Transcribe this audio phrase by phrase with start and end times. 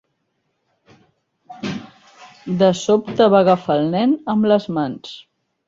[2.63, 5.17] De sobte va agafar el nen amb les mans.